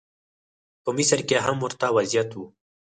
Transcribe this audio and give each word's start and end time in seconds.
په 0.83 0.89
مصر 0.97 1.19
کې 1.27 1.37
هم 1.45 1.57
ورته 1.61 1.85
وضعیت 1.97 2.29
و. 2.35 2.39